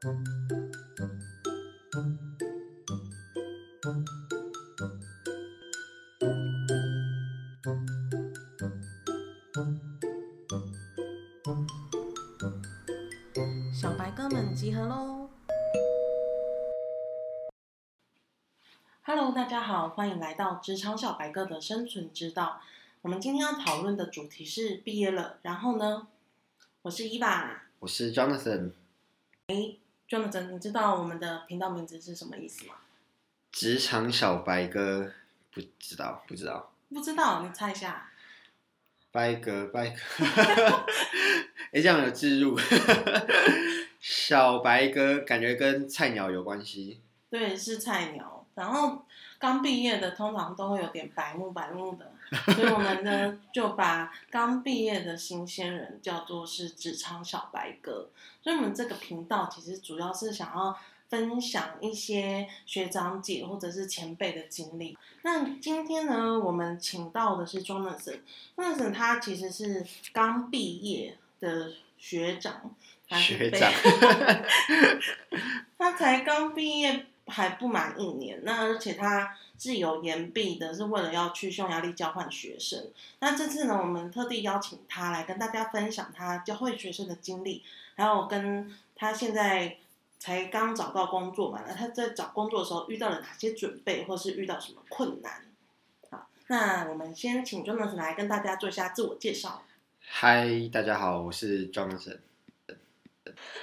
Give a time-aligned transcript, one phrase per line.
[0.00, 0.06] 小
[13.98, 15.28] 白哥们集合喽
[19.02, 22.60] ！Hello，大家好，欢迎来到职场小白哥的生存之道。
[23.02, 26.06] 我们今天要讨论的主题是毕业了，然后呢？
[26.82, 28.70] 我是伊娃，我是 Jonathan。
[29.48, 29.76] 哎
[30.08, 32.74] ，Jonathan，你知道我们的频道名字是什么意思吗？
[33.50, 35.12] 职场小白哥，
[35.52, 38.10] 不知道，不知道，不知道，你猜一下。
[39.10, 39.96] 白哥，白哥，
[41.72, 42.58] 哎，这样有植入。
[44.00, 47.00] 小白哥感觉跟菜鸟有关系。
[47.30, 48.37] 对，是菜鸟。
[48.58, 49.00] 然后
[49.38, 52.10] 刚毕业的通常都会有点白目白目的，
[52.52, 58.10] 所以我们呢 就把刚毕业的新鲜人叫做是职场小白哥。
[58.42, 60.76] 所以我们这个频道其实主要是想要
[61.08, 64.98] 分享一些学长姐或者是前辈的经历。
[65.22, 68.20] 那今天呢，我们请到的是庄乐森，
[68.56, 72.74] 庄乐森他其实是刚毕业的学长，
[73.08, 73.70] 学长，
[75.78, 77.06] 他才刚毕业。
[77.28, 82.90] 还不满一年，那而且他是有延毕的，是为了要去匈牙利交换学生。
[83.20, 87.62] 那这次呢，我们特地邀请他来跟大家分享他交换学生的经历，
[87.96, 89.76] 还有跟他现在
[90.18, 95.42] 才刚找到工作嘛，那他在找工作的时候遇到了哪些准备，或是遇到什么困难？
[96.10, 99.62] 好，那我们先请 Jonathan 来跟大家做一下自我介绍。
[100.00, 102.18] 嗨，大家好，我是 Jonathan。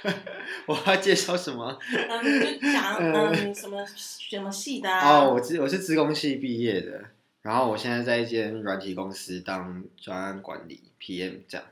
[0.66, 1.78] 我要介绍什么？
[1.92, 5.20] 嗯，就讲 嗯什么什么系的啊？
[5.20, 7.04] 哦，我自我是资工系毕业的，
[7.42, 11.66] 然后我现在在一间软体公司当专案管理 PM 这样。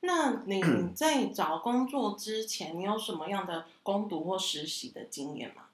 [0.00, 0.62] 那你
[0.94, 5.64] 在找工作之前，你有什么样的攻读或实习的经验吗？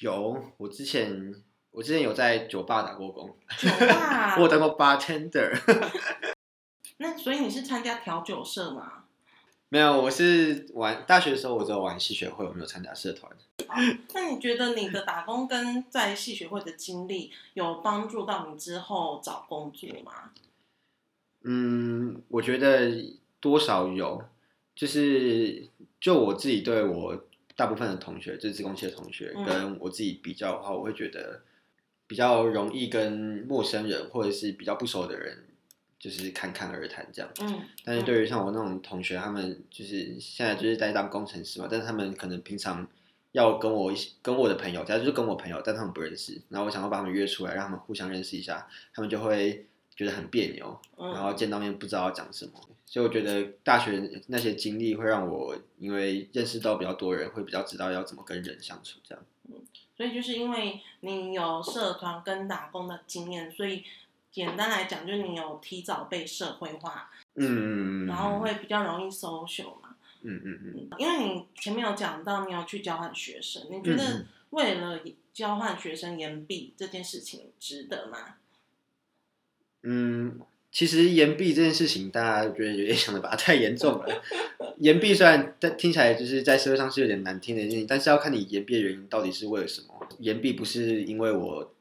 [0.00, 1.34] 有，我之前
[1.70, 3.36] 我之前有在酒吧打过工。
[3.58, 4.36] 酒吧？
[4.40, 5.52] 我当过 bartender。
[6.96, 9.04] 那所以你是参加调酒社吗？
[9.70, 13.30] 没有，我是玩大学的时候，我只有玩戏学会，我没有参加社团。
[14.14, 20.30] 那你觉得你的打工跟在戏学会的经历有帮助到你之后找工作吗？
[21.42, 22.90] 嗯，我觉得
[23.40, 24.24] 多少有，
[24.74, 25.68] 就是
[26.00, 27.24] 就我自己对我
[27.54, 31.42] 大部分的同学，就是自工系的同学，跟我自己比较的话，我会觉得
[32.06, 35.44] 比较容易跟陌生人或者是比较不熟的人。
[35.98, 42.86] 就是侃侃而谈这样，嗯，但是对于像我那种同学，他们就是现在就是在当工程师嘛，但是他们可能平常
[43.32, 49.66] 要跟我一起跟我的朋友，假如就是跟我朋友，但他们不认识，然后我想要把他们约出来，让他们互相认识一下，他们就会
[49.96, 52.52] 觉得很别扭，然后见到面不知道要讲什么，
[52.86, 59.54] 所以我觉得大学那些经历会让我因为认识到比较多人，会比较知道要怎么跟人相处这样，嗯，
[59.96, 63.82] 所以就是因为你有社团跟打工的经验，所以。
[64.38, 75.00] 简单来讲，就是你有提早被社会化，嗯，然后会比较容易 social 嘛，嗯嗯嗯，因为你前面有讲到你要去交换学生，你觉得为了
[75.34, 78.36] 交换学生延毕这件事情值得吗？
[79.82, 80.38] 嗯，
[80.70, 84.22] 其实延毕这件事情，大家觉得有点想的把它太严重了。
[84.78, 90.08] 延毕虽然但听起来就是在社会上是有点难听的事情，但是要看你延毕的原因到底是为了什么。
[90.20, 91.74] 延毕不是因为我。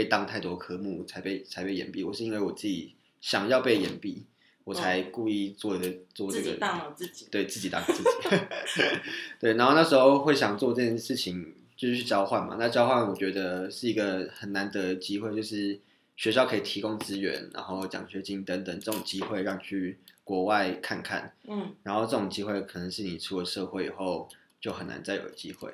[0.00, 4.22] 被当太多科目才被才被掩蔽，我是因为我自己想要被掩蔽，
[4.64, 8.38] 我才故意做的做这个，当了自己， 对自己当自己，
[9.38, 12.56] 对，然后那时候会想做这件事情，就是去交换嘛。
[12.58, 15.78] 那交换我觉得是一个很难得的机会，就是
[16.16, 24.30] 学校可以提供资源，然后奖学金等等这种机会，让去国外看看，嗯，然后这种机会可能是你出了社会以后
[24.62, 25.70] 就很难再有机会。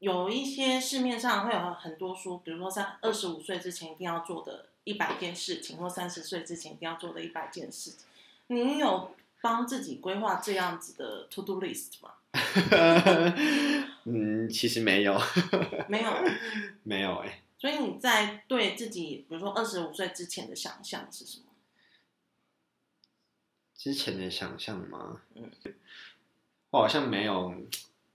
[0.00, 8.00] 有一些市面上会有很多书，比如说在二十五岁之前一定要做的一百件事情，或三十岁之前一定要做的一百件事情。
[8.48, 12.14] 你有帮自己规划这样子的 to do list 吗？
[14.04, 15.18] 嗯，其实没有，
[15.88, 16.12] 没有，
[16.82, 17.40] 没有哎。
[17.58, 21.44] 所以你在对自己，比如说二十五岁之前的想象是什么？
[23.74, 25.22] 之前的想象吗？
[25.34, 25.50] 嗯，
[26.70, 27.54] 我好像没有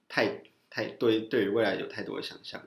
[0.07, 0.43] 太。
[0.79, 2.61] 太对，对于未来有太多的想象。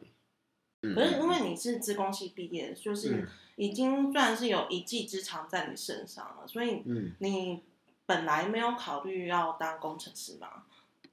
[0.94, 3.26] 可是因为你是资工系毕业，就是
[3.56, 6.82] 已经算是有一技之长在你身上了，所以
[7.20, 7.62] 你
[8.04, 10.64] 本来没有考虑要当工程师吗？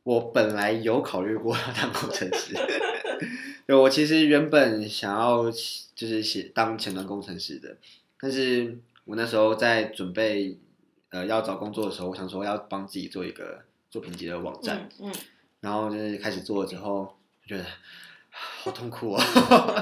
[0.04, 2.54] 我本来有考虑过要当工程师，
[3.68, 7.78] 对我其实原本想要就是写当前端工程师的，
[8.20, 10.58] 但是我那时候在准备
[11.12, 15.14] 呃要找工作的时候，我想说要帮自己做一个作品集的网站，嗯。
[15.62, 17.66] 然后就是开始做了之后，就觉得
[18.30, 19.22] 好痛苦哦。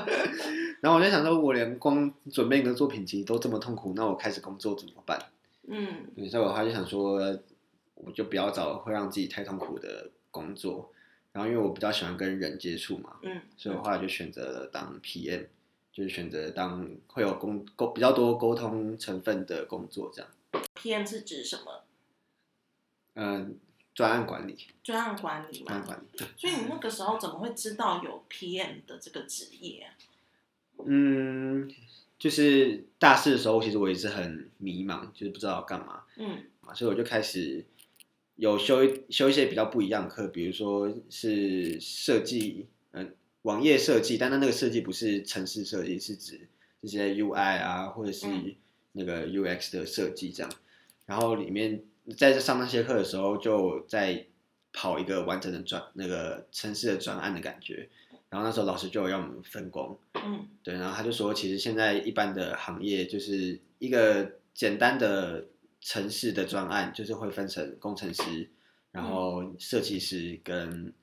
[0.81, 5.19] 然后我就想说，我连光准备一个作品集都这么痛苦，那我开始工作怎么办？
[5.69, 7.19] 嗯所以我后来就想说，
[7.95, 10.94] 我就不要找会让自己太痛苦的工作。
[11.33, 15.45] 然后因为我比较喜欢跟人接触嘛，嗯，所以我后来就选择了当 PM，
[15.91, 20.31] 就是选择当会有沟沟比较多沟通成分的工作这样。
[20.75, 21.83] PM 是指什么？
[23.13, 23.59] 嗯，
[23.98, 25.66] 专案管理，专案管理嘛。
[25.66, 26.26] 专案管理。
[26.38, 29.98] 所以你那个时候怎么会知道有 PM 的这个职业啊？
[30.86, 31.68] 嗯，
[32.20, 37.66] 就是大四的时候，其实我也是很迷茫，就是不知道要干嘛嗯嘛，所以我就开始
[38.36, 46.48] 有修一修一些比较不一样的课，比如说是设计，嗯、网页设计，但它那个设计不是城市设计，是指
[46.84, 48.54] 这些 UI 啊，或者是嗯
[48.92, 50.52] 那个 UX 的设计这样。
[51.08, 51.82] 然后里面
[52.15, 54.27] 在这上那些课的时候，就在
[54.71, 57.89] 跑一个完整的专那个城市的专案的感觉。
[58.30, 65.45] 然后那时候老师就有让我们分工，嗯对，然后他就说，其实现在一般的行业就是一个简单的
[65.80, 68.50] 城市的专案，就是会分成工程师，
[68.92, 70.94] 然后设计师跟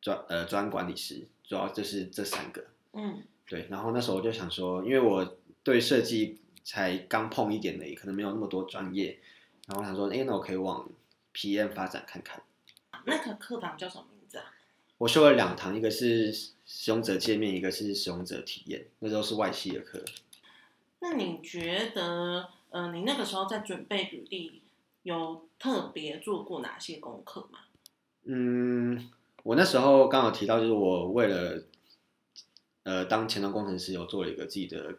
[0.00, 2.64] 专呃专案管理师，主要就是这三个。
[2.94, 9.20] 嗯对，然后那时候我就想说，因为我对设计才刚碰一点而已，可能没有那么多专业，
[9.72, 10.86] 然后我想说，哎，那我可以往
[11.34, 12.42] PM 发展看看。
[13.06, 14.44] 那个课堂叫什么名字啊？
[14.98, 16.30] 我修了两堂，一个是
[16.66, 20.04] 使用者界面，一个是使用者体验，那时候是外系的课。
[21.00, 24.60] 那你觉得，呃，你那个时候在准备履历，
[25.04, 27.60] 有特别做过哪些功课吗？
[28.24, 29.10] 嗯，
[29.42, 31.64] 我那时候刚好提到，就是我为了
[32.82, 34.98] 呃当前端工程师，有做了一个自己的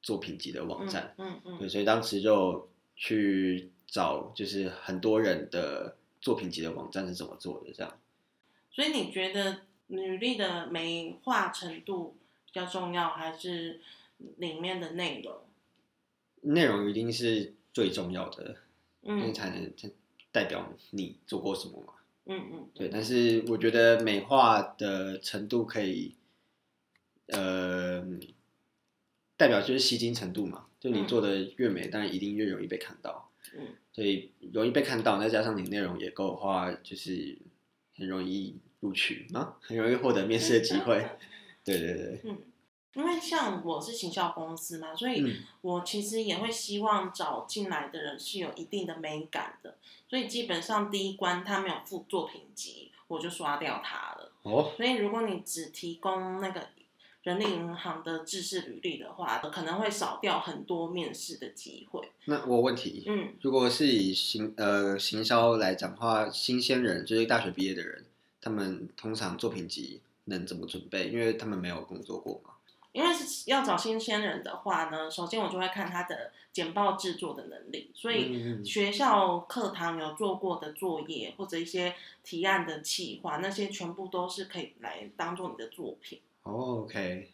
[0.00, 8.00] 作品集的网站，嗯嗯对，所以当时就去找就是很多人的作品集的网站是怎么做的，这样。
[8.70, 12.16] 所以你觉得履历的美化程度
[12.46, 13.82] 比较重要，还是
[14.38, 15.36] 里面的内容？
[16.40, 18.56] 内容一定是最重要的，
[19.02, 19.70] 因为嗯才能
[20.32, 21.92] 代表你做过什么嘛。
[22.24, 26.14] 嗯嗯，对，但是我觉得美化的程度可以，
[27.26, 28.02] 呃，
[29.36, 30.68] 代表就是吸睛程度嘛。
[30.80, 33.30] 就你嗯做的越美，当然一定越容易被看到。
[33.54, 37.38] 嗯，所以容易被看到，再加上你内容也够的话，就是
[37.96, 41.06] 很容易录取啊，很容易获得面试的机会。
[41.64, 42.38] 对对对，嗯，
[42.94, 49.76] 因为像我是行销公司嘛，所以嗯我其实也会希望找进来的人是有一定的美感的，
[50.08, 54.32] 所以基本上第一关他没有附作品集，我就刷掉他了。
[54.42, 56.66] 哦，所以如果你只提供那个
[57.22, 62.10] 人力银行的制式履历的话，可能会少掉很多面试的机会。
[62.24, 68.04] 那我问题，嗯，如果是以行呃行销来讲的话，新鲜人就是大学毕业的人，
[68.40, 71.10] 他们通常作品集能怎么准备？
[71.10, 72.54] 因为他们没有工作过嘛。
[72.90, 86.20] 因为是要找新鲜人的话呢，首先我就会看他的简报制作的能力，所以嗯学校课堂有做过的作业或者一些提案的企划，那些全部都是可以来当做你的作品。
[86.42, 87.30] 哦，OK，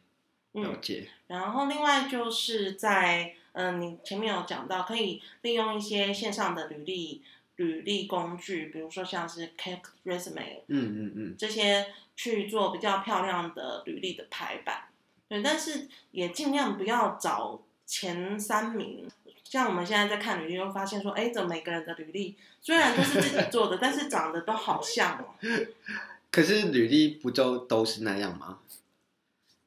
[0.52, 1.08] 了嗯，解。
[1.26, 7.22] 然后另外就是在嗯、呃你前面有讲到，可以利用一些线上的履历
[7.56, 14.84] 履历工具，比如说像是 Cake Resume 嗯嗯嗯，这些去做比较漂亮的履历的排版。
[15.29, 19.08] 对，但是也尽量不要找前三名。
[19.44, 25.34] 像我们现在在看履历，又发现说，哎，怎么每个人的履历虽然都是自己做的，但是长得都好像哦。
[26.31, 28.58] 可是履历不就都是那样吗？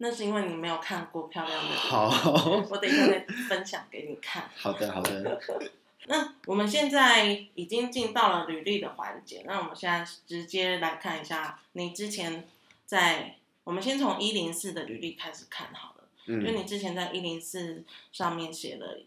[0.03, 1.75] 那是因为你没有看过漂亮的。
[1.75, 2.09] 好，
[2.71, 4.49] 我等一下再分享给你看。
[4.55, 5.39] 好的好的，
[6.07, 12.47] 那我们现在已经进到了履历的环节，那我们现在直接来看一下你之前
[12.87, 19.01] 在，我们先从一零四的履历开始看好了，因为嗯，你之前在一零四上面写的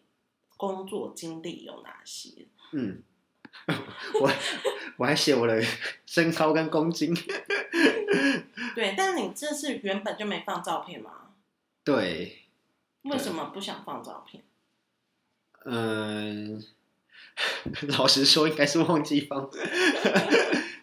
[0.57, 2.31] 工作经历有哪些？
[2.71, 3.03] 嗯，
[4.21, 4.33] 我
[4.97, 5.63] 我还写我的
[6.07, 7.15] 身高跟公斤，
[8.75, 11.11] 对，但你这是原本就没放照片吗？
[11.83, 12.43] 对，
[13.03, 14.43] 为什么不想放照片？
[15.65, 16.63] 嗯，
[17.97, 19.51] 老实说应该是忘记放，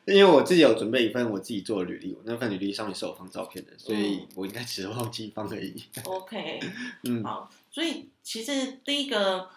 [0.05, 5.83] 因为我自己有准备一份我自己做的履历，我那份履历上面是有放照片的，所以我应该只是忘记放而已。
[6.03, 6.59] OK，
[7.03, 9.49] 嗯好，所以其实第一个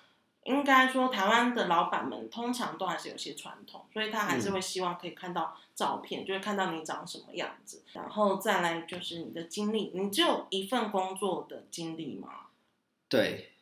[0.44, 7.82] 应该说，台湾的老板们通常都还是有些传统，所以他还是会希望可以看到照片，就会看到你长什么样子。
[7.92, 12.28] 然后再来就是你的经历，你只有一份工作的经历吗？
[13.08, 13.52] 对，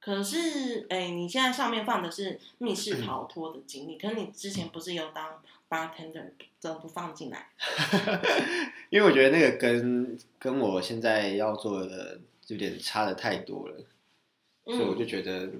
[0.00, 6.30] 可是，哎，你现在上面放的是密室逃脱的经历，可是你之前不是有当 bartender
[6.60, 7.48] 怎么不放进来？
[8.90, 13.74] 因为我觉得那个跟跟我现在要做的有点差的太多了，
[14.66, 15.50] 所以我就嗯，觉得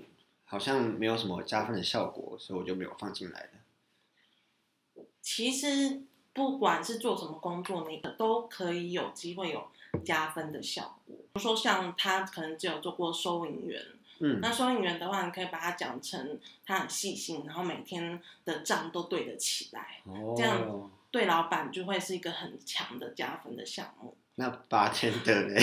[0.49, 5.05] 好像没有什么加分的效果，所以我就没有放进来了。
[5.21, 6.03] 其实
[6.33, 9.69] 不管是做什么工作，你都可以有机会有
[10.03, 11.15] 加分的效果。
[11.17, 13.83] 比如说像他可能只有做过收银员，
[14.21, 24.17] 嗯那收银员的话，你可以把它讲成他很细心，然后每天的账都对得起来，哦，这样对老板就会是一个很强的加分的项目。
[24.39, 25.55] 那八天的呢？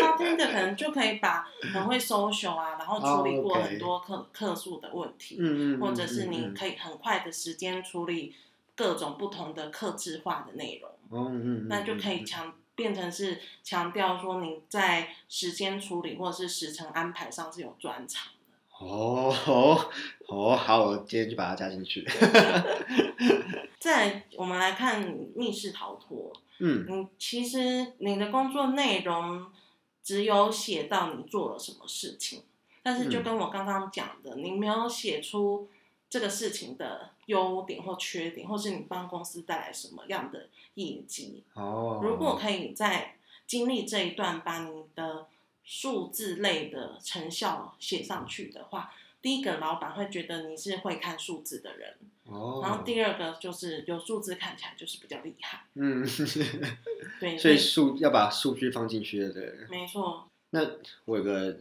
[0.00, 8.34] bartender 可能就可以把很会 social 啊，然后处理过很多客客诉的问题，嗯嗯，或者是你，可以很快的时间处理
[8.74, 18.84] 各种不同的客制化的内容，哦嗯嗯，那就可以嗯强变成是强调说你在时间处理或者是时程安排上是有专长的。
[18.84, 19.90] 哦哦
[20.28, 22.04] 哦，好，我今天就把它加进去。
[23.78, 25.00] 再我们来看
[25.36, 26.86] 密室逃脱，嗯。
[26.88, 29.46] 嗯，其实你的工作内容
[30.02, 32.42] 只有写到你做了什么事情，
[32.82, 33.22] 但是就嗯。
[33.24, 35.68] 跟我刚刚讲的，你没有写出
[36.08, 41.42] 这个事情的优点或缺点，或是你帮公司带来什么样的业绩。
[41.54, 43.16] 哦，如果可以在
[43.46, 45.26] 经历这一段把你的
[45.64, 48.92] 数字类的成效写上去的话，
[49.22, 55.64] 第一个老板会觉得你是会看数字的人，哦，然后第二个就是有数字看起来就是比较厉害。
[55.74, 56.04] 嗯，
[57.20, 59.54] 对， 所以数要把数据放进去的，对。
[59.70, 60.60] 没错，那
[61.04, 61.56] 我有个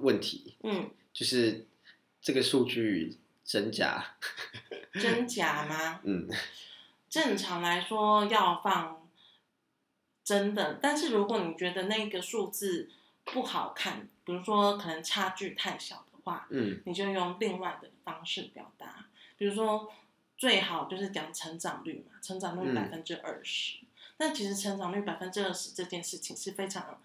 [0.00, 1.66] 问题，嗯，就是
[2.20, 4.16] 这个数据真假，
[5.00, 6.00] 真假吗？
[6.04, 6.28] 嗯
[7.08, 9.08] 正常来说要放
[10.24, 12.90] 真的，但是如果你觉得那个数字
[13.24, 19.06] 不好看，比如说可能差距太小的话，嗯你就用另外的方式表达，
[19.38, 19.90] 比如说
[20.36, 23.78] 最好就是讲成长率嘛，成长率嗯百分之二十。
[24.18, 27.00] 但其实成长率百分之二十这件事情是非常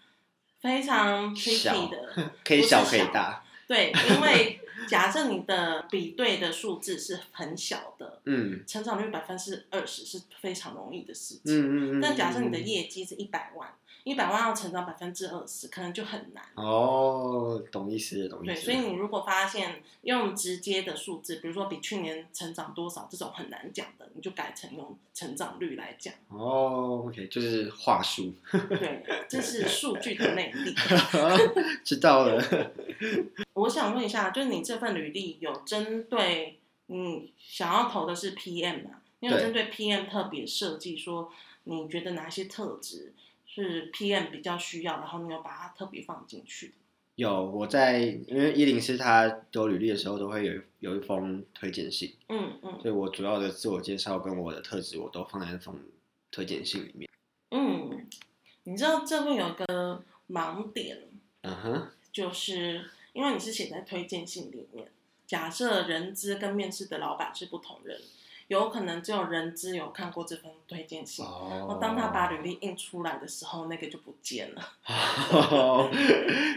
[0.60, 11.42] 非常 tricky 的， 可以小可以大，对，因为假设你的比对的数字是很小的，嗯成长率百分之二十是非常容易的事情。
[11.44, 12.00] 嗯嗯嗯。
[12.00, 13.74] 但假设你的嗯业绩是一百万，
[14.04, 16.44] 一百万要成长百分之二十，可能就很难。
[16.54, 18.74] 哦，懂意思了，懂意对，思对。
[18.74, 26.12] 所以你如果发现用直接的数字，比如说比去年成长多少这种很难讲的，你就改成用成长率来讲。
[26.28, 30.74] 哦，OK，就是话术， 对，这是数据的魅力。
[31.84, 32.42] 知道了。
[33.54, 39.00] 我想问一下，就是你这份履历有针对你想要投的是 PM 嘛？
[39.20, 41.30] 你有对针对 PM 特别设计说，
[41.64, 43.12] 你觉得哪些特质
[43.54, 46.74] 是 PM 比较需要，然后你有把它特别放进去？
[47.16, 55.78] 有我在，因为一零四他丢履历的时候都会有有一封推荐信，嗯嗯所以我主要的自我介绍跟我的特质我都放在那封
[56.30, 57.10] 推荐信里面。
[57.50, 58.06] 嗯，
[58.64, 60.98] 你知道这会有个盲点，
[61.42, 64.90] 嗯哼，就是因为你是写在推荐信里面，
[65.26, 68.00] 假设人资跟面试的老板是不同人，
[68.48, 71.24] 有可能只有人资有看过这份推荐信。
[71.24, 74.62] 哦当他把履历印出来的时候，那个就不见了。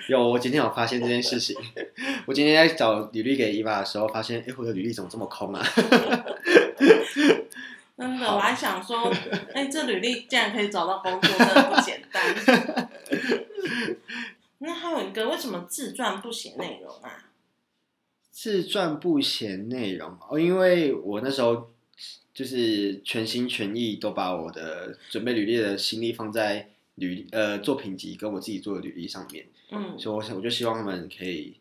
[0.09, 1.55] 有，我今天有发现这件事情。
[2.27, 5.65] 我今天在找履历给伊娃的时候，发现，哎，我的履历怎么这么空啊？
[7.97, 9.09] 真的，我还想说，
[9.53, 12.89] 哎、这履历竟然可以找到工作，真的不简单。
[14.57, 17.29] 那还有一个，为什么自传不写内容啊？
[18.31, 21.71] 自传不写内容哦，因为我那时候
[22.35, 31.55] 就是全心全意都把我的准备履历的心力放在履呃作品集跟我自己做的履历上面，嗯所以我想我就希望他们可以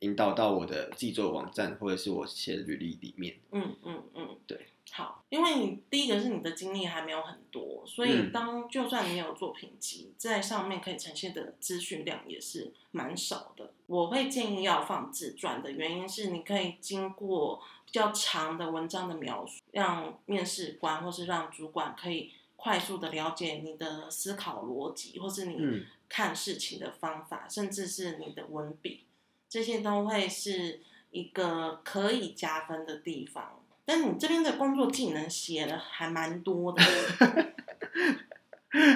[0.00, 3.36] 引导到我的自己做的网站或者是我写的履历里面。
[3.52, 4.58] 嗯嗯嗯，对。
[4.92, 13.72] 好，因为你第一个是你的经历还没有很多，所以嗯当就算你有作品集，在上面可以呈现的资讯量也是蛮少的。
[13.86, 29.04] 我会建议要放自传的原因是，你可以经过比较长的文章的描述，让面试官或是让主管可以快速的了解你的思考逻辑，或是你嗯看事情的方法，甚至是你的文笔，
[29.48, 30.80] 这些都会是
[31.12, 33.56] 一个可以加分的地方。
[33.90, 36.80] 但你这边的工作技能写的还蛮多的，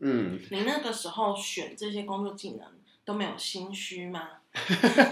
[0.00, 2.66] 嗯，你那个时候选这些工作技能
[3.04, 4.26] 都没有心虚吗？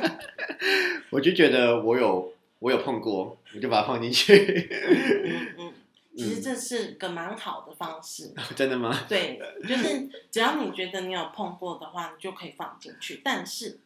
[1.12, 4.70] 我就觉得我有我有碰过，我就把它放进去。
[5.58, 5.72] 嗯 嗯，
[6.16, 8.32] 其实这是个蛮好的方式。
[8.56, 9.04] 真的吗？
[9.06, 13.20] 对，就是只要你觉得你有碰过的话，你就可以放进去。
[13.22, 13.80] 但是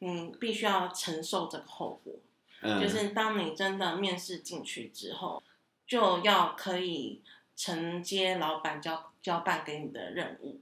[0.00, 2.12] 你必须要承受这个后果，
[2.60, 5.42] 嗯，就是当你真的面试进去之后，
[5.86, 7.20] 就要可以
[7.56, 10.60] 承接老板交交办给你的任务，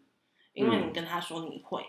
[0.52, 1.86] 因为你嗯跟他说你会。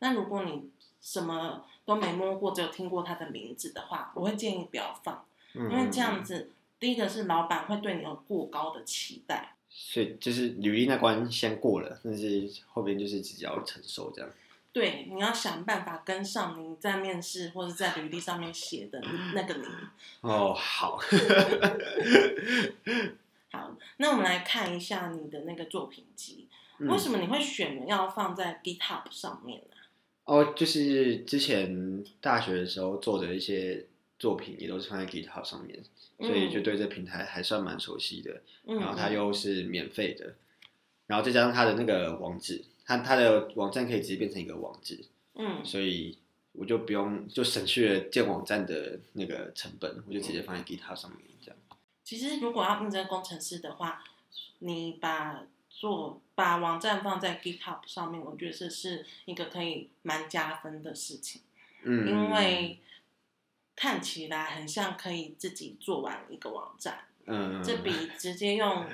[0.00, 0.70] 那如果你
[1.00, 5.24] 什么都没摸过，只有听过他的名字的话，我会建议不要放，
[5.54, 14.30] 嗯，因为这样子，第一个是老板会对你有过高的期待，所以就是履历那关先过了，但是后边就是自己要承受这样。
[14.72, 19.02] 对，你要想办法跟上你在面试或者在履历上面写的
[19.34, 19.66] 那个你。
[20.22, 20.98] 哦，好，
[23.50, 26.48] 好，那我们来看一下你的那个作品集，
[26.78, 29.76] 为嗯什么你会选要放在 GitHub 上面呢、
[30.24, 33.84] 哦，就是之前大学的时候做的一些
[34.18, 35.82] 作品也都是放在 GitHub 上面，
[36.18, 38.40] 所以就对这平台还算蛮熟悉的。
[38.66, 40.34] 嗯，然后它又是免费的，
[41.08, 42.64] 然后再加上它的那个网址，
[42.98, 45.64] 它它的网站可以直接变成一个网址，嗯。
[45.64, 46.18] 所以
[46.52, 51.56] 我就不用就省去了建网站的那个成本，我就直接放在 GitHub 上面这样。
[52.04, 54.04] 其实如果要应征工程师的话，
[54.58, 61.40] 你把做把网站放在 GitHub 上面，我觉得这是一个可以蛮加分的事情，
[61.84, 62.78] 嗯，因为
[63.74, 68.86] 看起来很像可以自己做完一个网站，嗯，这比直接用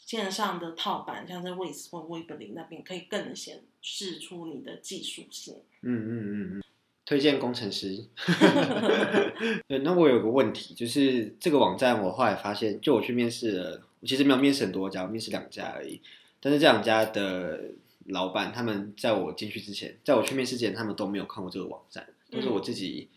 [0.00, 5.54] 线上的套版，像在 Wix 或 Weebly 那边，可以更显示出你的技术性。
[5.82, 6.62] 嗯嗯嗯嗯，
[7.06, 8.06] 推荐工程师。
[9.68, 16.00] 对，那我有个问题，就是这个网站我后来发现，就我去面试了，我其实没有面试很多家，我面试两家而已。
[16.40, 17.72] 但是这两家的
[18.06, 23.08] 老板，他们在我进去之前，在我去面试之前，他们都没有看过这个网站，都是我自己、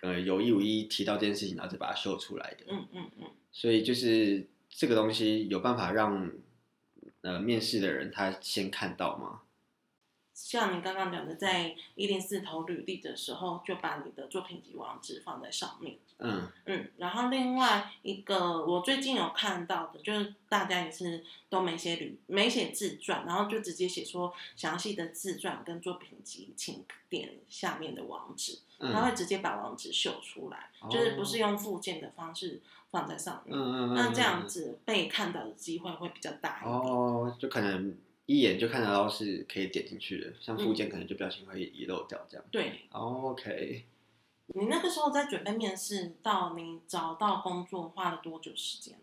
[0.00, 2.64] 呃有意无意提到这件事情，然后再把它秀出来的。
[2.68, 6.32] 嗯嗯嗯，所以就是这个东西有办法让
[7.20, 9.42] 呃面试的人他先看到吗？
[10.32, 15.98] 像你刚刚讲的，在一零四投履历的时候，就把你的作品集网址放在上面。
[16.16, 33.56] 嗯嗯，然后另外一个我最近有看到的，就是大家也是都没写履没写自传，然后就直接写说详细的自传跟作品集，请点下面的网址，嗯，他会直接把网址秀出来，就是不是用附件的方式放在上面。
[33.56, 36.72] 嗯嗯嗯，那这样嗯子被看到的机会会比较大一点。
[36.72, 42.44] 哦，就可能一眼就看得到是可以点进去的，像嗯附件可能就不小心会遗漏掉这样。
[42.50, 43.84] 对哦 OK，
[44.48, 48.96] 你那个时候在准备面试，到你找到工作花了多久时间？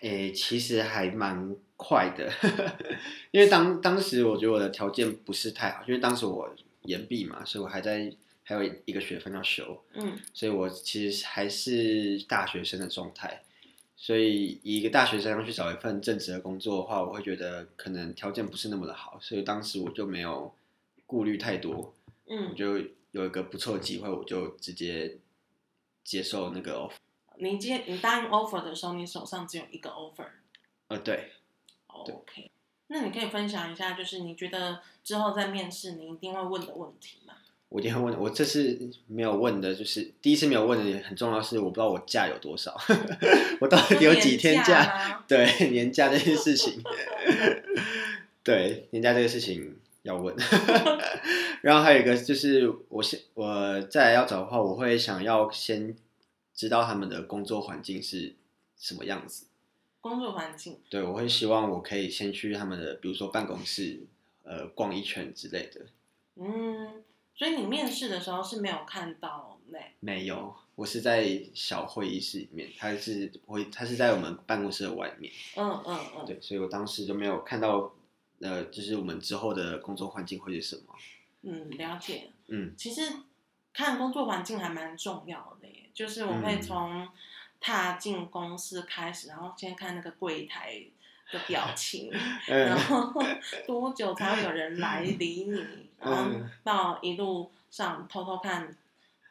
[0.00, 2.30] 诶，其实还蛮快的，
[3.30, 8.12] 因为当当时我觉得我的条件不是太好，因为当时我延毕嘛，所以我还在
[8.48, 13.42] 还有一个学分要修，嗯所以我其实还是大学生的状态。
[13.96, 20.54] 所以以一个大学生要去找一份正职的工作的话，我会觉得可能条件不是那么的好，所以当时我就没有
[21.06, 21.92] 顾虑太多，
[22.26, 22.78] 嗯我嗯，就
[23.10, 25.18] 有一个不错的机会，我就直接
[26.04, 26.92] 接受那个 offer。
[27.38, 30.28] 你接你答应 offer 的时候，你手上只有一个 offer。
[30.88, 31.32] 呃，对
[31.88, 32.50] ，OK，
[32.88, 37.34] 那你可以分享一下，就是你觉得之后在面试你一定会问的问题吗？
[37.68, 38.18] 我一定会问。
[38.18, 42.76] 我这次没有问的，就是第一次没有问的，也很重要是我不知道我假有多少，
[43.60, 44.84] 我到底有几天年假？
[45.10, 45.24] 吗？
[45.26, 46.82] 对， 年假这件事情，
[48.42, 50.34] 对年假这个事情要问。
[51.62, 55.96] 然后还有一个就是，我先我再来要找的话，我会想要先
[56.54, 58.34] 知道他们的工作环境是
[58.78, 59.46] 什么样子。
[60.00, 64.02] 工作环境，对，我会希望我可以先去他们的，比如说办公室，
[64.44, 65.86] 呃，逛一圈之类的。
[66.36, 67.02] 嗯，
[67.36, 75.30] 所以你面试的时候是没有看到没，没有，我是在小会议室里面，他是会，他是在我们办公室的外面。
[75.56, 77.92] 嗯嗯嗯，对，所以我当时就没有看到，
[78.40, 80.94] 呃，就是我们之后的工作环境会是什么。
[81.42, 82.30] 嗯，了解。
[82.48, 83.02] 嗯其实
[83.72, 87.08] 看工作环境还蛮重要的耶，就是我会嗯从
[87.60, 90.82] 踏进公司开始，然后先看那个柜台
[91.32, 92.10] 的表情，
[92.46, 93.22] 然嗯后
[93.66, 95.64] 多久才会有人来理你，
[96.00, 98.76] 然后嗯到一路上偷偷看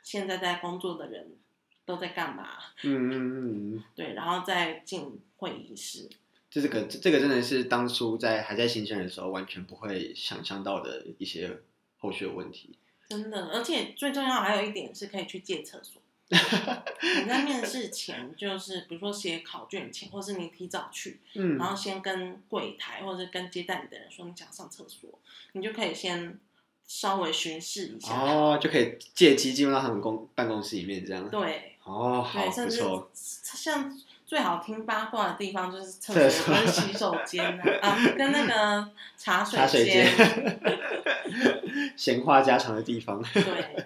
[0.03, 1.31] 现在在工作的人
[1.85, 2.49] 都在干嘛，
[2.83, 6.09] 嗯嗯嗯嗯， 对，然后再进会议室。
[6.49, 11.59] 就这个这个真的是当初在还在新鲜的时候完全不会想象到的一些
[11.97, 12.77] 后续的问题。
[13.09, 16.01] 真的，而且最重要还有一点是可以去借厕所。
[16.29, 25.09] 你在面试前，就是比如说写考卷前，或是你提早去，嗯然后先跟柜台或者跟接待你的人说你想上厕所，
[25.53, 26.39] 你就可以先
[26.87, 28.13] 稍微巡视一下。
[28.13, 31.29] 哦，就可以借机进入到他们公办公室里面这样。
[31.29, 32.81] 对哦，好对，甚至。
[33.13, 37.45] 像最好听八卦的地方就是厕厕所所跟洗手间
[37.79, 40.05] 啊， 啊跟那个茶水茶水间。
[40.17, 40.59] 间，
[41.95, 43.21] 闲话家常的地方。
[43.33, 43.85] 对，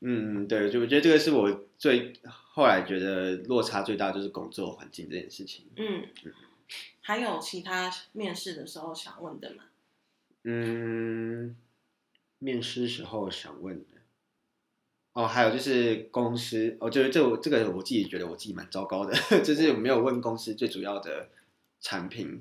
[0.00, 5.66] 嗯嗯，对，就我觉得这个是我最后来觉得落差最大，就是工作环境这件事情。
[5.76, 6.06] 嗯，
[7.00, 9.64] 还有其他面试的时候想问的吗？
[10.44, 11.56] 嗯，
[12.38, 13.96] 面试时候想问的，
[15.14, 21.28] 哦，还有就是公司，哦，就是这我这个我自己觉得我自己蛮糟糕的， 就是没有问公司最主要的
[21.80, 22.40] 产品，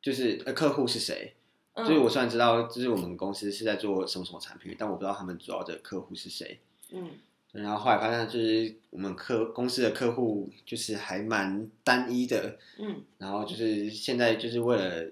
[0.00, 1.34] 就是呃客户是谁。
[1.74, 6.58] 嗯所以我虽然知道，就是我们公司是在做什么什么产品，但我不知道他们主要的客户是谁。
[6.92, 7.10] 嗯
[7.52, 15.10] 然后后来发现，就是我们客公司的客户就是还蛮单一的，嗯然后就是现在就是为了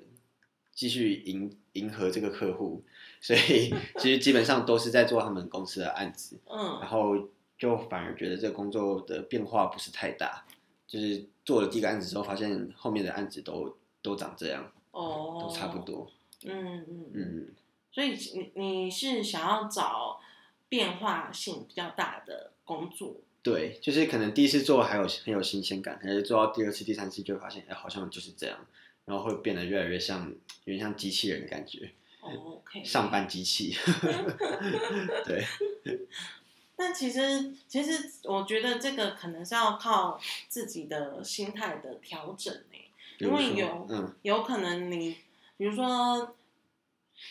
[0.72, 2.82] 继续迎迎合这个客户，
[3.20, 10.44] 所以其实基本上都是在做他们公司的案子，嗯然后就反而觉得这个工作的变化不是太大，
[10.86, 15.78] 就是做了第一个案子之后，发现后面的案子都都长这样，哦，都差不。
[15.78, 16.06] 多。
[16.44, 17.10] 嗯嗯嗯。
[17.14, 17.54] 嗯，
[17.90, 20.20] 所以你你是想要找
[20.68, 23.16] 变化性比较大的工作？
[23.42, 28.58] 对，就是可能第一次做还有很有新鲜感，可是做到第二次、第三次就会发现，哎，好像就是这样，
[29.04, 30.28] 然后会变得越来越像，
[30.64, 31.92] 有点像机器人的感觉。
[32.84, 33.72] 上班机器。
[35.24, 35.44] 对，
[36.74, 42.76] 但其实，其实我觉得这个可能是要靠自己的心态的调整呢，
[43.18, 45.16] 因为有嗯有可能你，
[45.56, 46.34] 比如说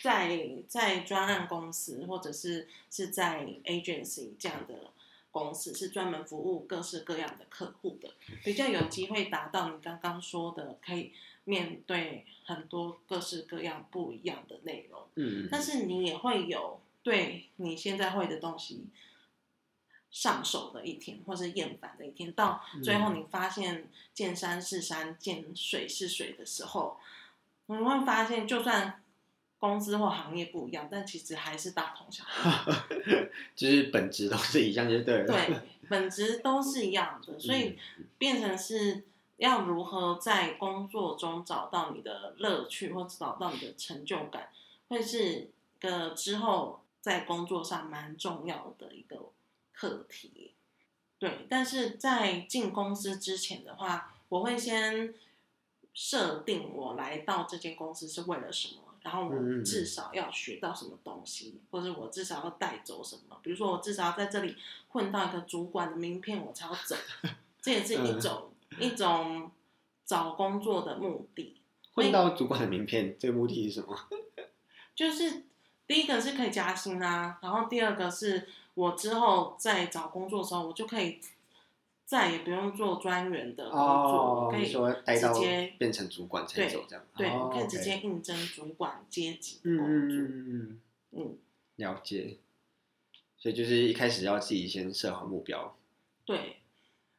[0.02, 4.92] 在在专案公司或者是是在 agency 这样的
[5.32, 11.12] 公司，是专门服务各式各样的客户的，比较有机会达到你刚刚说的，可以
[11.44, 15.02] 面对很多各式各样不一样的内容。
[15.16, 18.86] 嗯，但是你也会有对你现在会的东西
[20.12, 22.32] 上手的一天，或是厌烦的一天。
[22.32, 26.98] 到最后你发现见山是山，见水是水的时候，
[27.66, 29.04] 你会发现，就算
[29.68, 33.12] 公司或行业不一样，但其实还是大同小异。
[33.56, 35.26] 就是本质都是一样，就对了。
[35.26, 35.56] 对，
[35.90, 37.78] 本质都是一样的，所以
[38.18, 39.04] 变成是
[39.38, 44.50] 要如何在工作中找到你的乐趣，或找到你的成就感，
[44.88, 45.50] 会是
[45.80, 49.32] 个之后在工作上蛮重要的一个
[49.74, 50.52] 课题。
[51.18, 55.14] 对，但是在进公司之前的话，我会先
[55.94, 63.38] 设定我来到这间公司是为了什么，然后我至少要学到什么东西，或者我至少要带走什么。
[63.44, 64.56] 比如说，我至少要在这里
[64.88, 66.96] 混到一个主管的名片，我才要走。
[67.62, 69.52] 这也是一嗯种、一种
[70.04, 71.56] 找工作的目的。
[71.94, 73.96] 混到主管的名片，这个目的是什么？
[74.96, 75.44] 就是
[75.86, 81.20] 第一个是可以加薪啊，然后第二个是我之后在找工作的时候，我就可以
[82.06, 87.06] 再也不用做专员的工作，我可以直接变成主管才对走这样。
[87.18, 89.86] 对，可以直接应征主管阶级工作。
[89.88, 90.80] 嗯嗯嗯嗯，
[91.12, 91.38] 嗯，
[91.78, 92.38] 了解。
[93.38, 95.76] 所以就是一开始要自己先设好目标。
[96.26, 96.58] 对，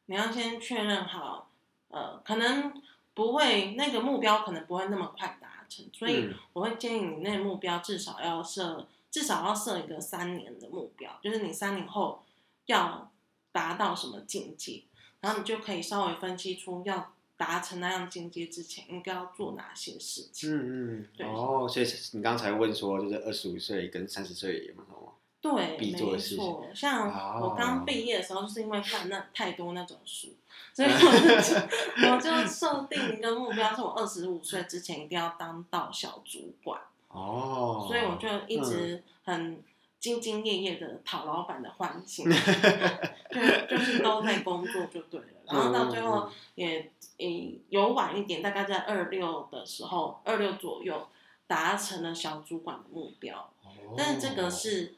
[0.07, 1.51] 你要先确认好，
[1.89, 2.81] 呃，可能
[3.13, 12.23] 不会那个目标可能不会那么快达成，所以嗯我会建议你那个目标至少要设，至少要设一个三年的目标，就是你三年后
[12.65, 13.11] 要
[13.57, 14.83] 达到什么境界，
[15.19, 20.55] 然后你就可以稍微分析出要达成那样境界之前应该要做哪些事情。
[20.55, 25.11] 嗯嗯，对哦，所以你刚才问说，就是二十五岁跟三十岁有没有？
[25.41, 26.67] 对，必做的没事情错。
[26.75, 27.07] 像
[27.41, 30.27] 我哦刚毕业的时候，就是因为看那太多那种书，
[30.75, 36.79] 所以 我就我就设定一个目标，是我二十五岁之前一定要当到小主管。
[37.09, 39.63] 哦，所以我就一直很
[40.01, 45.27] 兢兢业业的讨老板的欢心， 就就是都在工作就对了。
[45.45, 51.07] 然后到最后也也有晚一点，大概在二六的时候，二六左右
[51.47, 53.49] 达成了小主管的目标。
[53.63, 54.95] 哦，但是这个是，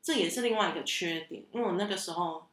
[0.00, 2.46] 这也是另外一个缺点，因为我那个时候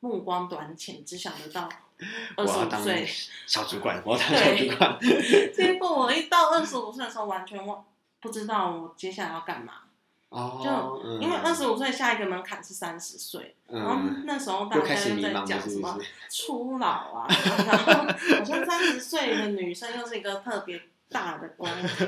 [0.00, 1.68] 目光短浅，只想得到
[2.36, 3.06] 二十五岁，
[3.46, 4.98] 小主管，我要当小主管。
[5.52, 7.84] 结果我一到二十五岁的时候，完全忘
[8.20, 9.82] 不知道我接下来要干嘛。
[10.30, 15.98] 哦，就因为二十五岁下一个门槛是三十岁，然后嗯，那时候大家又在讲什么？
[16.30, 17.26] 初老啊，
[17.66, 17.92] 然后
[18.38, 22.06] 好像三十岁的女生又是一个特别大的关卡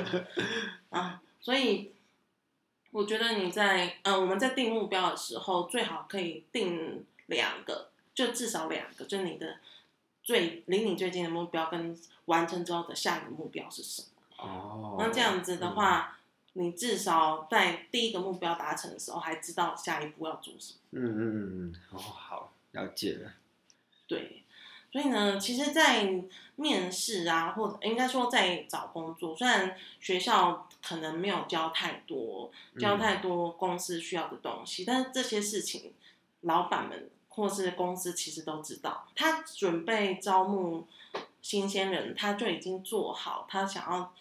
[0.89, 1.91] 啊，所以
[2.91, 9.57] 我觉得你在呃我们在定目标的时候，最好可以定两个，就至少两个，就你的
[10.23, 14.07] 最离你最近的目标跟完成之后的下一个目标是什么。
[14.37, 16.17] 哦，那这样子的话，
[16.53, 20.79] 你至少在第一个目标达成的时候，还知道下一步要做什么。
[20.91, 23.31] 嗯，嗯嗯嗯，哦，好，了解了。
[24.07, 24.43] 对，
[24.91, 26.07] 所以呢，其实，在
[26.55, 35.93] 面试啊，或者应该说在找工作，虽然学校可能没有教太多，教嗯太多公司需要的东西，但是这些事情
[36.41, 40.85] 老板们或是公司其实都知道，他准备招募
[41.41, 44.13] 新鲜人，他就已经做好他想要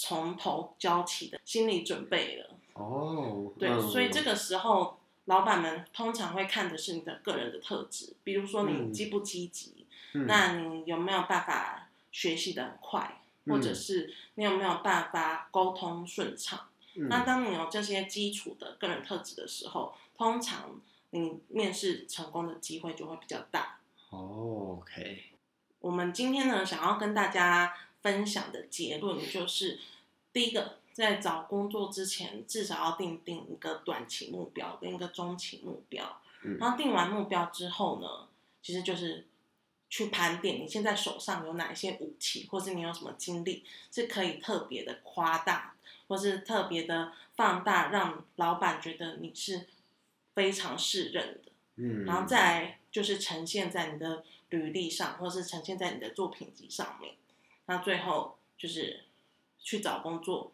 [0.00, 2.50] 从头教起的心理准备了。
[2.74, 9.84] 哦，对，嗯所以这个时候，老板们通常会看的是你的个人的特质，比如说你嗯积不积极，
[10.14, 16.68] 嗯那你有没有办法学习的很快，或者嗯是你有没有办法沟通顺畅？
[16.94, 20.80] 嗯那当你有这些基础的个人特质的时候，通常
[21.10, 23.80] 你面试成功的机会就会比较大。
[24.10, 25.24] 哦，OK，
[25.80, 29.78] 我们今天呢，想要跟大家分享的结论就是，
[30.32, 36.20] 第一个，在找工作之前，至少要定定一个短期目标跟一个中期目标。
[36.44, 38.28] 嗯然后定完目标之后呢，
[38.62, 39.26] 其实就是
[39.90, 45.74] 去盘点你现在手上有哪一些武器，或是你有什么经历是可以特别的夸大，
[46.06, 49.66] 或是特别的放大，让老板觉得你是
[50.34, 51.50] 非常适任的。
[51.74, 57.14] 嗯，然后再来就是呈现在你的履历上，或是呈现在你的作品集上面。
[57.68, 59.04] 那最后就是
[59.60, 60.52] 去找工作，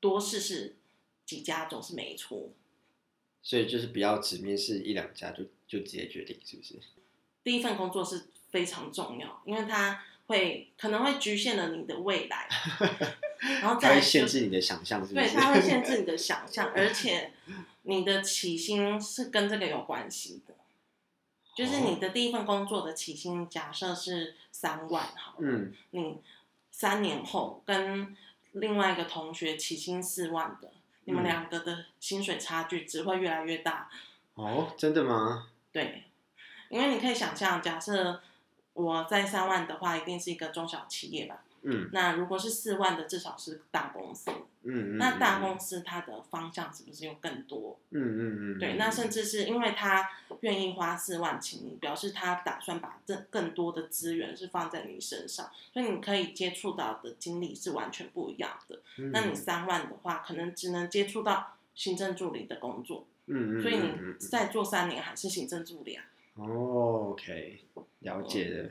[0.00, 0.76] 多试试
[1.24, 2.50] 几家总是没错。
[3.42, 6.78] 所以就是不要只面试一两家就就直接决定，是不是？
[7.44, 12.48] 第一份工作是非常重要，因为它会可能会局限了你的未来，
[13.62, 17.32] 然后它再限制你的想象，是不对， 它会限制你的想象，而且
[17.82, 20.54] 你的起薪是跟这个有关系的。
[21.54, 26.18] 就是你的第一份工作的起薪，假设是三万好了，嗯，你
[26.76, 28.14] 三年后跟
[28.52, 30.70] 另外一个同学起薪四万的，
[31.04, 33.88] 你们嗯两个的薪水差距只会越来越大。
[34.34, 35.48] 哦，真的吗？
[35.72, 36.04] 对，
[36.68, 38.20] 因为你可以想象，假设
[38.74, 41.44] 我在三万的话，一定是一个中小企业吧。
[41.66, 44.30] 嗯那如果是四万的，至少是大公司。
[44.68, 47.78] 嗯嗯，那大嗯公司它的方向是不是又更多？
[47.90, 50.08] 嗯嗯嗯，对，嗯那甚至是因为他
[50.40, 58.80] 愿意花四万请你，表示他打算把这更多的资源是放在你身上，所以你可以接触到的经历是完全不一样的。
[58.98, 66.04] 嗯那你三万的话，可能只能接触到行政助理的工作，嗯嗯，所以你再做三年还是行政助理啊。
[66.34, 67.60] 哦，OK，
[68.00, 68.70] 了解了。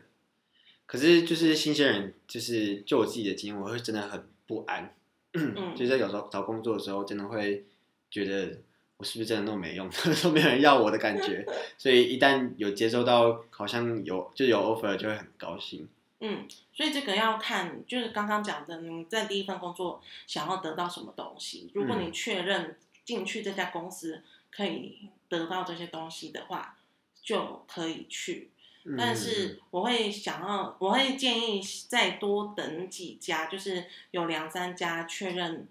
[0.85, 4.93] 可是就是新鲜人，就是就我自己的经验，我会真的很不安。
[5.33, 7.65] 嗯 就是在有时候找工作的时候，真的会
[8.09, 8.57] 觉得
[8.97, 9.89] 我是不是真的那么没用，
[10.23, 11.45] 都没有人要我的感觉。
[11.77, 15.87] 所以一旦有接收到好像有就有 offer，就会很高兴。
[16.21, 21.69] 嗯，所以这个要看，就是刚刚讲的，你在第一份工作想要得到什么东西。
[21.73, 26.77] 如果你嗯确认进去这家公司可以得到这些东西的话，
[27.21, 28.51] 就可以去。
[28.87, 35.67] 嗯但是我会想要，我会建议再多等几家，就是有两三家确认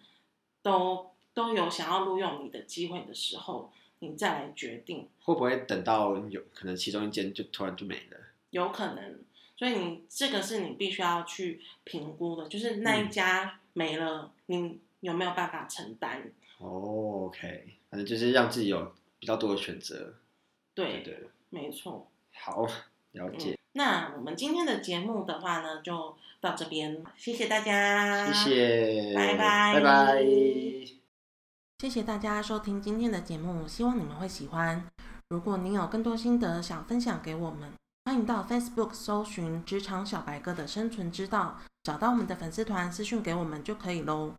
[0.62, 8.16] 都都有想要录用你的机会的时候，你再来决定，会不会等到有可能其中一间就突然就没了？
[8.50, 9.20] 有可能。
[9.56, 16.32] 所以你这个是你必须要去评估的，就是那嗯一家没了，你有没有办法承担？
[16.58, 20.14] 哦，OK，反正就是让自己有比较多的选择。
[20.74, 22.10] 对，对，没错。
[22.32, 22.66] 好，
[23.14, 30.24] 了解，那我们今天的节目的话呢，就到这边，谢谢大家，谢谢，拜拜拜拜。
[31.78, 34.84] 谢谢大家收听今天的节目，希望你们会喜欢。
[35.28, 37.70] 如果您有更多心得想分享给我们，
[38.04, 44.32] 欢迎到 Facebook 搜寻“职场小白哥的生存之道”，找到我们的粉丝团私讯给我们就可以喽。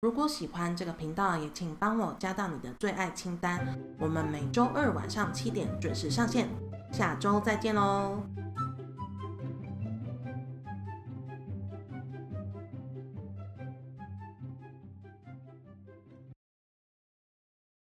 [0.00, 3.78] 如果喜欢这个频道，也请帮我加到你的最爱清单。
[3.98, 6.48] 我们每周二晚上七点准时上线，
[6.90, 8.22] 下周再见喽。